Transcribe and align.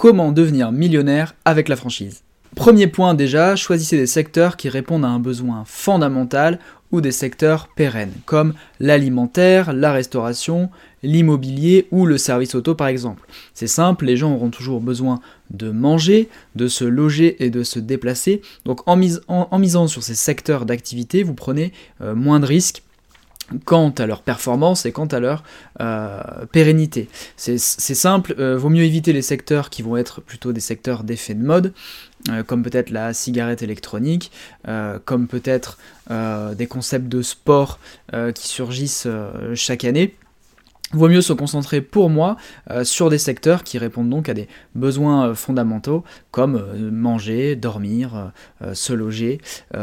comment 0.00 0.32
devenir 0.32 0.72
millionnaire 0.72 1.34
avec 1.44 1.68
la 1.68 1.76
franchise. 1.76 2.22
Premier 2.56 2.86
point 2.86 3.12
déjà, 3.12 3.54
choisissez 3.54 3.98
des 3.98 4.06
secteurs 4.06 4.56
qui 4.56 4.70
répondent 4.70 5.04
à 5.04 5.08
un 5.08 5.18
besoin 5.18 5.64
fondamental 5.66 6.58
ou 6.90 7.02
des 7.02 7.12
secteurs 7.12 7.68
pérennes, 7.76 8.14
comme 8.24 8.54
l'alimentaire, 8.80 9.74
la 9.74 9.92
restauration, 9.92 10.70
l'immobilier 11.02 11.86
ou 11.90 12.06
le 12.06 12.16
service 12.16 12.54
auto 12.54 12.74
par 12.74 12.86
exemple. 12.86 13.28
C'est 13.52 13.66
simple, 13.66 14.06
les 14.06 14.16
gens 14.16 14.32
auront 14.32 14.48
toujours 14.48 14.80
besoin 14.80 15.20
de 15.50 15.70
manger, 15.70 16.30
de 16.56 16.66
se 16.66 16.84
loger 16.84 17.44
et 17.44 17.50
de 17.50 17.62
se 17.62 17.78
déplacer. 17.78 18.40
Donc 18.64 18.80
en, 18.86 18.96
misant 18.96 19.86
sur 19.86 20.02
ces 20.02 20.14
secteurs 20.14 20.64
d'activité, 20.64 21.22
vous 21.24 21.34
prenez 21.34 21.74
euh, 22.00 22.14
moins 22.14 22.40
de 22.40 22.46
risques 22.46 22.82
quant 23.64 23.90
à 23.90 24.06
leur 24.06 24.22
performance 24.22 24.86
et 24.86 24.92
quant 24.92 25.06
à 25.06 25.20
leur 25.20 25.42
euh, 25.80 26.20
pérennité. 26.52 27.08
C'est 27.36 27.58
simple, 27.58 28.34
euh, 28.38 28.56
vaut 28.56 28.68
mieux 28.68 28.84
éviter 28.84 29.12
les 29.12 29.22
secteurs 29.22 29.70
qui 29.70 29.82
vont 29.82 29.96
être 29.96 30.20
plutôt 30.20 30.52
des 30.52 30.60
secteurs 30.60 31.04
d'effet 31.04 31.34
de 31.34 31.44
mode, 31.44 31.72
euh, 32.28 32.42
comme 32.42 32.62
peut-être 32.62 32.90
la 32.90 33.12
cigarette 33.12 33.62
électronique, 33.62 34.30
comme 35.04 35.26
peut-être 35.26 35.78
des 36.56 36.66
concepts 36.66 37.08
de 37.08 37.22
sport 37.22 37.78
qui 38.34 38.48
surgissent 38.48 39.08
chaque 39.54 39.84
année. 39.84 40.16
Vaut 40.92 41.08
mieux 41.08 41.22
se 41.22 41.32
concentrer 41.32 41.80
pour 41.80 42.10
moi 42.10 42.36
sur 42.82 43.10
des 43.10 43.18
secteurs 43.18 43.62
qui 43.62 43.78
répondent 43.78 44.10
donc 44.10 44.28
à 44.28 44.34
des 44.34 44.48
besoins 44.74 45.34
fondamentaux 45.34 46.04
comme 46.30 46.90
manger, 46.90 47.54
dormir, 47.54 48.32
se 48.72 48.92
loger, 48.92 49.40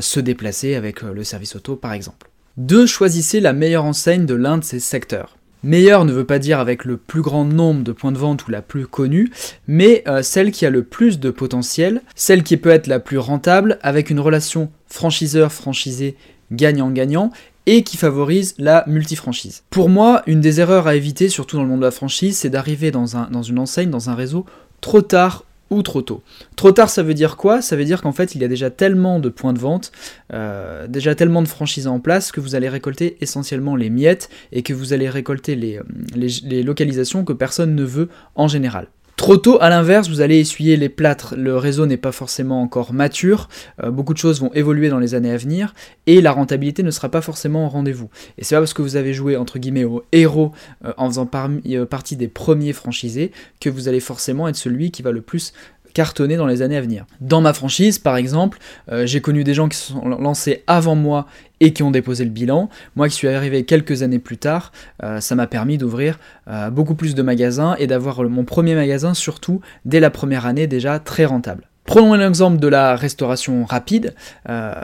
se 0.00 0.20
déplacer 0.20 0.74
avec 0.74 1.02
le 1.02 1.24
service 1.24 1.54
auto 1.54 1.76
par 1.76 1.92
exemple. 1.92 2.28
2. 2.58 2.86
Choisissez 2.86 3.40
la 3.40 3.52
meilleure 3.52 3.84
enseigne 3.84 4.26
de 4.26 4.34
l'un 4.34 4.58
de 4.58 4.64
ces 4.64 4.80
secteurs. 4.80 5.36
Meilleure 5.62 6.04
ne 6.04 6.12
veut 6.12 6.24
pas 6.24 6.38
dire 6.38 6.60
avec 6.60 6.84
le 6.84 6.96
plus 6.96 7.22
grand 7.22 7.44
nombre 7.44 7.82
de 7.82 7.92
points 7.92 8.12
de 8.12 8.18
vente 8.18 8.46
ou 8.46 8.50
la 8.50 8.62
plus 8.62 8.86
connue, 8.86 9.30
mais 9.66 10.02
euh, 10.06 10.22
celle 10.22 10.52
qui 10.52 10.66
a 10.66 10.70
le 10.70 10.82
plus 10.82 11.18
de 11.18 11.30
potentiel, 11.30 12.02
celle 12.14 12.42
qui 12.42 12.56
peut 12.56 12.70
être 12.70 12.86
la 12.86 13.00
plus 13.00 13.18
rentable, 13.18 13.78
avec 13.82 14.10
une 14.10 14.20
relation 14.20 14.70
franchiseur-franchisé 14.88 16.16
gagnant-gagnant, 16.52 17.30
et 17.66 17.82
qui 17.82 17.96
favorise 17.96 18.54
la 18.58 18.84
multifranchise. 18.86 19.62
Pour 19.70 19.88
moi, 19.88 20.22
une 20.26 20.40
des 20.40 20.60
erreurs 20.60 20.86
à 20.86 20.94
éviter, 20.94 21.28
surtout 21.28 21.56
dans 21.56 21.62
le 21.62 21.68
monde 21.68 21.80
de 21.80 21.84
la 21.84 21.90
franchise, 21.90 22.38
c'est 22.38 22.50
d'arriver 22.50 22.90
dans, 22.90 23.04
dans 23.30 23.42
une 23.42 23.58
enseigne, 23.58 23.90
dans 23.90 24.10
un 24.10 24.14
réseau, 24.14 24.46
trop 24.80 25.02
tard 25.02 25.44
ou 25.70 25.82
trop 25.82 26.02
tôt. 26.02 26.22
Trop 26.56 26.72
tard, 26.72 26.90
ça 26.90 27.02
veut 27.02 27.14
dire 27.14 27.36
quoi? 27.36 27.62
Ça 27.62 27.76
veut 27.76 27.84
dire 27.84 28.02
qu'en 28.02 28.12
fait, 28.12 28.34
il 28.34 28.40
y 28.40 28.44
a 28.44 28.48
déjà 28.48 28.70
tellement 28.70 29.20
de 29.20 29.28
points 29.28 29.52
de 29.52 29.58
vente, 29.58 29.92
euh, 30.32 30.86
déjà 30.86 31.14
tellement 31.14 31.42
de 31.42 31.48
franchises 31.48 31.86
en 31.86 32.00
place 32.00 32.32
que 32.32 32.40
vous 32.40 32.54
allez 32.54 32.68
récolter 32.68 33.16
essentiellement 33.20 33.76
les 33.76 33.90
miettes 33.90 34.28
et 34.52 34.62
que 34.62 34.72
vous 34.72 34.92
allez 34.92 35.08
récolter 35.08 35.54
les, 35.56 35.78
euh, 35.78 35.82
les 36.16 36.62
localisations 36.62 37.24
que 37.24 37.32
personne 37.32 37.74
ne 37.74 37.84
veut 37.84 38.08
en 38.34 38.48
général. 38.48 38.88
Trop 39.18 39.36
tôt, 39.36 39.58
à 39.60 39.68
l'inverse, 39.68 40.08
vous 40.08 40.20
allez 40.20 40.38
essuyer 40.38 40.76
les 40.76 40.88
plâtres, 40.88 41.34
le 41.36 41.56
réseau 41.56 41.86
n'est 41.86 41.96
pas 41.96 42.12
forcément 42.12 42.62
encore 42.62 42.92
mature, 42.92 43.48
euh, 43.82 43.90
beaucoup 43.90 44.14
de 44.14 44.18
choses 44.18 44.40
vont 44.40 44.52
évoluer 44.54 44.90
dans 44.90 45.00
les 45.00 45.16
années 45.16 45.32
à 45.32 45.36
venir, 45.36 45.74
et 46.06 46.20
la 46.20 46.30
rentabilité 46.30 46.84
ne 46.84 46.92
sera 46.92 47.08
pas 47.08 47.20
forcément 47.20 47.66
au 47.66 47.68
rendez-vous. 47.68 48.10
Et 48.38 48.44
c'est 48.44 48.54
pas 48.54 48.60
parce 48.60 48.74
que 48.74 48.80
vous 48.80 48.94
avez 48.94 49.12
joué 49.14 49.36
entre 49.36 49.58
guillemets 49.58 49.82
au 49.82 50.04
héros 50.12 50.52
en 50.96 51.08
faisant 51.08 51.28
euh, 51.34 51.84
partie 51.84 52.14
des 52.14 52.28
premiers 52.28 52.72
franchisés 52.72 53.32
que 53.60 53.68
vous 53.68 53.88
allez 53.88 53.98
forcément 53.98 54.46
être 54.46 54.54
celui 54.54 54.92
qui 54.92 55.02
va 55.02 55.10
le 55.10 55.20
plus 55.20 55.52
cartonner 55.98 56.36
dans 56.36 56.46
les 56.46 56.62
années 56.62 56.76
à 56.76 56.80
venir. 56.80 57.06
Dans 57.20 57.40
ma 57.40 57.52
franchise, 57.52 57.98
par 57.98 58.16
exemple, 58.16 58.58
euh, 58.92 59.04
j'ai 59.04 59.20
connu 59.20 59.42
des 59.42 59.52
gens 59.52 59.68
qui 59.68 59.76
se 59.76 59.90
sont 59.94 60.06
lancés 60.06 60.62
avant 60.68 60.94
moi 60.94 61.26
et 61.58 61.72
qui 61.72 61.82
ont 61.82 61.90
déposé 61.90 62.22
le 62.22 62.30
bilan. 62.30 62.68
Moi 62.94 63.08
qui 63.08 63.16
suis 63.16 63.26
arrivé 63.26 63.64
quelques 63.64 64.04
années 64.04 64.20
plus 64.20 64.36
tard, 64.36 64.70
euh, 65.02 65.18
ça 65.18 65.34
m'a 65.34 65.48
permis 65.48 65.76
d'ouvrir 65.76 66.20
euh, 66.46 66.70
beaucoup 66.70 66.94
plus 66.94 67.16
de 67.16 67.22
magasins 67.22 67.74
et 67.80 67.88
d'avoir 67.88 68.22
mon 68.22 68.44
premier 68.44 68.76
magasin 68.76 69.12
surtout 69.12 69.60
dès 69.86 69.98
la 69.98 70.10
première 70.10 70.46
année 70.46 70.68
déjà 70.68 71.00
très 71.00 71.24
rentable. 71.24 71.68
Prenons 71.88 72.12
l'exemple 72.12 72.58
de 72.58 72.68
la 72.68 72.96
restauration 72.96 73.64
rapide. 73.64 74.14
Euh, 74.50 74.74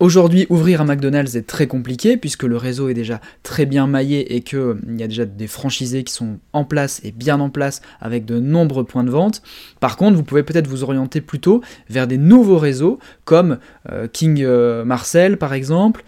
aujourd'hui, 0.00 0.46
ouvrir 0.48 0.80
un 0.80 0.86
McDonald's 0.86 1.34
est 1.34 1.46
très 1.46 1.66
compliqué 1.66 2.16
puisque 2.16 2.44
le 2.44 2.56
réseau 2.56 2.88
est 2.88 2.94
déjà 2.94 3.20
très 3.42 3.66
bien 3.66 3.86
maillé 3.86 4.34
et 4.34 4.40
qu'il 4.40 4.58
euh, 4.58 4.80
y 4.96 5.02
a 5.02 5.06
déjà 5.06 5.26
des 5.26 5.48
franchisés 5.48 6.02
qui 6.02 6.14
sont 6.14 6.38
en 6.54 6.64
place 6.64 7.02
et 7.04 7.12
bien 7.12 7.40
en 7.40 7.50
place 7.50 7.82
avec 8.00 8.24
de 8.24 8.40
nombreux 8.40 8.84
points 8.84 9.04
de 9.04 9.10
vente. 9.10 9.42
Par 9.80 9.98
contre, 9.98 10.16
vous 10.16 10.22
pouvez 10.22 10.44
peut-être 10.44 10.66
vous 10.66 10.82
orienter 10.82 11.20
plutôt 11.20 11.60
vers 11.90 12.06
des 12.06 12.16
nouveaux 12.16 12.58
réseaux 12.58 13.00
comme 13.26 13.58
euh, 13.92 14.08
King 14.10 14.42
Marcel 14.82 15.36
par 15.36 15.52
exemple, 15.52 16.04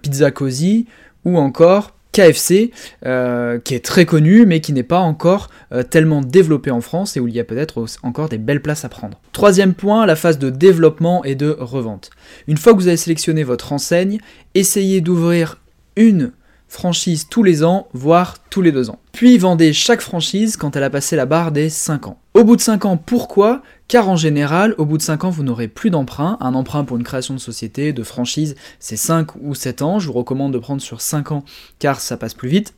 Pizza 0.00 0.30
Cozy 0.30 0.86
ou 1.26 1.36
encore 1.36 1.94
KFC, 2.12 2.70
euh, 3.06 3.58
qui 3.58 3.74
est 3.74 3.84
très 3.84 4.04
connu, 4.04 4.46
mais 4.46 4.60
qui 4.60 4.72
n'est 4.72 4.82
pas 4.82 4.98
encore 4.98 5.48
euh, 5.72 5.82
tellement 5.82 6.20
développé 6.20 6.70
en 6.70 6.80
France 6.80 7.16
et 7.16 7.20
où 7.20 7.28
il 7.28 7.34
y 7.34 7.40
a 7.40 7.44
peut-être 7.44 7.84
encore 8.02 8.28
des 8.28 8.38
belles 8.38 8.62
places 8.62 8.84
à 8.84 8.88
prendre. 8.88 9.20
Troisième 9.32 9.74
point, 9.74 10.06
la 10.06 10.16
phase 10.16 10.38
de 10.38 10.50
développement 10.50 11.24
et 11.24 11.34
de 11.34 11.56
revente. 11.58 12.10
Une 12.48 12.56
fois 12.56 12.72
que 12.72 12.78
vous 12.78 12.88
avez 12.88 12.96
sélectionné 12.96 13.44
votre 13.44 13.72
enseigne, 13.72 14.18
essayez 14.54 15.00
d'ouvrir 15.00 15.60
une 15.96 16.32
franchise 16.70 17.26
tous 17.28 17.42
les 17.42 17.64
ans, 17.64 17.88
voire 17.92 18.36
tous 18.48 18.62
les 18.62 18.70
deux 18.70 18.90
ans. 18.90 19.00
Puis 19.12 19.36
vendez 19.36 19.72
chaque 19.72 20.00
franchise 20.00 20.56
quand 20.56 20.76
elle 20.76 20.84
a 20.84 20.88
passé 20.88 21.16
la 21.16 21.26
barre 21.26 21.50
des 21.50 21.68
5 21.68 22.06
ans. 22.06 22.18
Au 22.32 22.44
bout 22.44 22.54
de 22.54 22.60
5 22.60 22.84
ans, 22.84 22.96
pourquoi? 22.96 23.60
Car 23.88 24.08
en 24.08 24.14
général, 24.14 24.76
au 24.78 24.86
bout 24.86 24.96
de 24.96 25.02
5 25.02 25.24
ans, 25.24 25.30
vous 25.30 25.42
n'aurez 25.42 25.66
plus 25.66 25.90
d'emprunt. 25.90 26.38
Un 26.40 26.54
emprunt 26.54 26.84
pour 26.84 26.96
une 26.96 27.02
création 27.02 27.34
de 27.34 27.40
société, 27.40 27.92
de 27.92 28.04
franchise, 28.04 28.54
c'est 28.78 28.96
5 28.96 29.34
ou 29.42 29.56
7 29.56 29.82
ans. 29.82 29.98
Je 29.98 30.06
vous 30.06 30.12
recommande 30.12 30.52
de 30.52 30.58
prendre 30.58 30.80
sur 30.80 31.00
5 31.00 31.32
ans 31.32 31.44
car 31.80 32.00
ça 32.00 32.16
passe 32.16 32.34
plus 32.34 32.48
vite. 32.48 32.72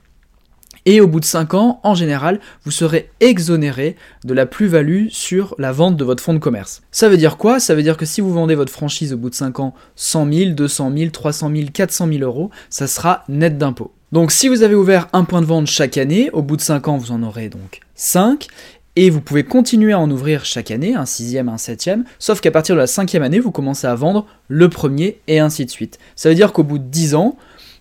Et 0.84 1.00
au 1.00 1.06
bout 1.06 1.20
de 1.20 1.25
5 1.25 1.54
ans, 1.54 1.81
en 1.84 1.94
général, 1.94 2.41
vous 2.65 2.72
serez 2.72 3.10
exonéré 3.20 3.97
de 4.25 4.34
la 4.34 4.47
plus-value 4.47 5.09
sur 5.10 5.54
la 5.59 5.70
vente 5.70 5.97
de 5.97 6.04
votre 6.04 6.22
fonds 6.22 6.34
de 6.34 6.38
commerce. 6.38 6.82
Ça 6.91 7.09
veut 7.09 7.16
dire 7.16 7.37
quoi? 7.37 7.60
Ça 7.60 7.75
veut 7.75 7.82
dire 7.82 7.97
que 7.97 8.06
si 8.06 8.20
vous 8.20 8.32
vendez 8.32 8.56
votre 8.56 8.72
franchise 8.72 9.12
au 9.12 9.16
bout 9.16 9.31
de 9.31 9.34
5 9.34 9.60
ans 9.60 9.75
100 9.94 10.32
000, 10.32 10.50
200 10.50 10.93
000, 10.97 11.10
300 11.10 11.50
000, 11.54 11.69
400 11.72 12.09
000 12.09 12.22
euros, 12.22 12.50
ça 12.69 12.87
sera 12.87 13.25
net 13.28 13.59
d'impôt. 13.59 13.93
Donc 14.10 14.32
si 14.32 14.48
vous 14.48 14.62
avez 14.62 14.75
ouvert 14.75 15.09
un 15.12 15.25
point 15.25 15.41
de 15.41 15.47
vente 15.47 15.69
chaque 15.69 15.97
année, 15.98 16.31
au 16.32 16.43
bout 16.43 16.56
de 16.56 16.62
5 16.62 16.88
ans, 16.88 16.97
vous 16.97 17.12
en 17.12 17.22
aurez 17.22 17.49
donc 17.49 17.81
5. 17.94 18.49
Et 18.94 19.09
vous 19.09 19.22
pouvez 19.22 19.43
continuer 19.43 19.93
à 19.93 19.99
en 19.99 20.10
ouvrir 20.10 20.44
chaque 20.44 20.70
année, 20.70 20.94
un 20.94 21.06
sixième, 21.06 21.49
un 21.49 21.56
septième, 21.56 22.04
sauf 22.19 22.43
qu'à 22.43 22.50
partir 22.50 22.75
de 22.75 22.81
la 22.81 22.87
cinquième 22.87 23.22
année, 23.22 23.41
vous 23.41 23.50
commencez 23.50 23.87
à 23.87 23.94
vendre 23.94 24.26
le 24.49 24.69
premier 24.69 25.19
et 25.28 25.38
ainsi 25.38 25.64
de 25.64 25.70
suite. 25.70 25.99
Ça 26.14 26.28
veut 26.28 26.34
dire 26.34 26.53
qu'au 26.53 26.62
bout 26.62 26.78
de 26.78 26.84
10 26.84 27.14
ans, 27.14 27.38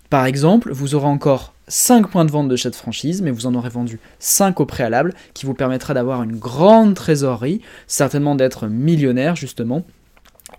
par 0.10 0.26
exemple, 0.26 0.72
vous 0.72 0.96
aurez 0.96 1.08
encore 1.08 1.54
5 1.72 2.10
points 2.10 2.26
de 2.26 2.32
vente 2.32 2.50
de 2.50 2.58
cette 2.58 2.76
franchise, 2.76 3.22
mais 3.22 3.32
vous 3.32 3.46
en 3.46 3.56
aurez 3.56 3.70
vendu 3.70 3.98
5 4.20 4.60
au 4.60 4.66
préalable, 4.66 5.14
qui 5.34 5.46
vous 5.46 5.54
permettra 5.54 5.94
d'avoir 5.94 6.22
une 6.22 6.36
grande 6.36 6.96
trésorerie, 6.96 7.62
certainement 7.88 8.36
d'être 8.36 8.68
millionnaire 8.68 9.38
justement, 9.38 9.86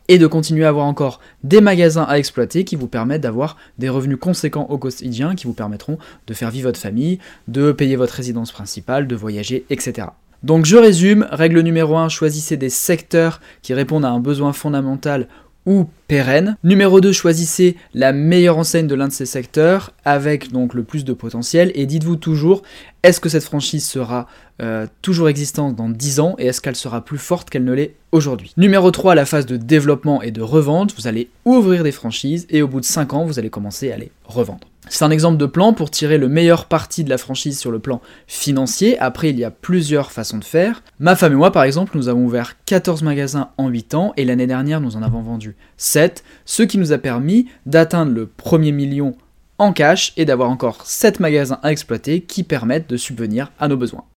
et 0.09 0.17
de 0.17 0.27
continuer 0.27 0.65
à 0.65 0.71
avoir 0.71 0.87
encore 0.87 1.21
des 1.45 1.61
magasins 1.61 2.07
à 2.09 2.17
exploiter 2.17 2.65
qui 2.65 2.77
vous 2.77 2.89
permettent 2.89 3.21
d'avoir 3.21 3.59
des 3.79 3.91
revenus 3.91 4.17
conséquents 4.19 4.67
au 4.71 4.79
quotidien, 4.79 5.35
qui 5.35 5.47
vous 5.47 5.53
permettront 5.53 5.99
de 6.27 6.33
faire 6.33 6.51
vivre 6.51 6.71
votre 6.71 6.81
famille, 6.81 7.19
de 7.47 7.73
payer 7.73 7.97
votre 7.97 8.15
résidence 8.15 8.51
principale, 8.51 9.07
de 9.07 9.15
voyager, 9.15 9.67
etc. 9.69 10.07
Donc 10.43 10.65
je 10.65 10.77
résume, 10.77 11.29
règle 11.31 11.61
numéro 11.61 11.97
1, 11.97 12.09
choisissez 12.09 12.57
des 12.57 12.71
secteurs 12.71 13.41
qui 13.61 13.75
répondent 13.75 14.07
à 14.07 14.11
un 14.11 14.19
besoin 14.19 14.53
fondamental 14.53 15.29
ou 15.67 15.87
pérenne. 16.09 16.57
Numéro 16.65 17.01
2, 17.01 17.13
choisissez 17.13 17.77
la 17.95 18.13
meilleure 18.13 18.59
enseigne 18.59 18.87
de 18.87 18.95
l'un 18.95 19.09
de 19.09 19.13
ces 19.13 19.27
secteurs 19.27 19.93
avec 20.05 20.53
donc 20.53 20.75
le 20.75 20.83
plus 20.83 21.05
de 21.05 21.13
potentiel 21.13 21.73
et 21.75 21.87
dites-vous 21.87 22.17
toujours 22.17 22.63
est-ce 23.03 23.21
que 23.21 23.29
cette 23.29 23.45
franchise 23.45 23.87
sera 23.87 24.27
euh, 24.61 24.87
toujours 25.03 25.29
existante 25.29 25.75
dans 25.75 25.89
10 25.89 26.21
ans 26.21 26.35
et 26.39 26.47
est-ce 26.47 26.61
qu'elle 26.61 26.77
sera 26.77 27.05
plus 27.05 27.19
forte 27.19 27.51
qu'elle 27.51 27.65
ne 27.65 27.73
l'est 27.73 27.95
aujourd'hui? 28.13 28.53
Numéro 28.57 28.91
3, 28.91 29.15
la 29.15 29.25
phase 29.25 29.47
de 29.47 29.57
développement 29.57 30.23
et 30.23 30.31
de 30.31 30.43
revente, 30.43 30.95
vous 30.97 31.07
allez 31.07 31.29
ouvrir 31.45 31.85
des 31.85 31.93
franchises 31.93 32.47
et 32.51 32.63
au 32.63 32.69
bout 32.69 32.81
de 32.81 32.85
5 32.85 33.15
ans, 33.15 33.25
vous 33.25 33.39
allez 33.39 33.51
commencer 33.51 33.93
à 33.93 33.97
les 33.97 34.11
revendre. 34.25 34.72
C'est 34.89 35.05
un 35.05 35.11
exemple 35.11 35.39
de 35.39 35.47
plan 35.47 35.73
pour 35.73 35.91
tirer 35.91 36.19
le 36.19 36.29
meilleur 36.29 36.67
parti 36.67 37.05
de 37.05 37.11
la 37.11 37.17
franchise 37.17 37.59
sur 37.59 37.71
le 37.71 37.79
plan 37.79 38.01
financier. 38.27 38.99
Après, 38.99 39.31
il 39.31 39.39
y 39.39 39.45
a 39.45 39.51
plusieurs 39.51 40.11
façons 40.11 40.39
de 40.39 40.45
faire. 40.45 40.83
Ma 40.99 41.17
femme 41.17 41.33
et 41.33 41.37
moi, 41.37 41.53
par 41.53 41.63
exemple, 41.63 41.97
nous 41.97 42.09
avons 42.09 42.25
ouvert 42.25 42.57
14 42.67 43.03
magasins 43.03 43.51
en 43.59 43.69
8 43.69 43.95
ans 43.95 44.13
et 44.17 44.25
l'année 44.25 44.47
dernière, 44.47 44.81
nous 44.81 44.97
en 44.97 45.03
avons 45.03 45.23
vendu 45.23 45.57
7, 45.77 46.25
ce 46.45 46.63
qui 46.63 46.79
nous 46.79 46.93
a 46.93 46.99
permis 46.99 47.49
d'atteindre 47.65 48.13
le 48.13 48.27
premier 48.27 48.73
million 48.73 49.17
en 49.59 49.73
cash 49.73 50.13
et 50.17 50.25
d'avoir 50.25 50.51
encore 50.51 50.85
7 50.85 51.21
magasins 51.21 51.61
à 51.63 51.71
exploiter 51.71 52.21
qui 52.23 52.43
permettent 52.43 52.91
de 52.91 52.97
subvenir 52.97 53.53
à 53.61 53.69
nos 53.69 53.77
besoins. 53.77 54.05